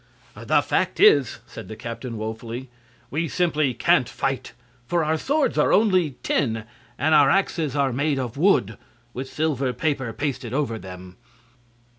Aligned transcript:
"The 0.35 0.63
fact 0.63 0.99
is," 0.99 1.41
said 1.45 1.67
the 1.67 1.75
captain, 1.75 2.17
woefully, 2.17 2.71
"we 3.11 3.27
simply 3.27 3.75
can't 3.75 4.09
fight. 4.09 4.53
For 4.87 5.03
our 5.03 5.15
swords 5.15 5.59
are 5.59 5.71
only 5.71 6.15
tin, 6.23 6.63
and 6.97 7.13
our 7.13 7.29
axes 7.29 7.75
are 7.75 7.93
made 7.93 8.17
of 8.17 8.35
wood, 8.35 8.79
with 9.13 9.29
silver 9.31 9.73
paper 9.73 10.11
pasted 10.11 10.55
over 10.55 10.79
them." 10.79 11.17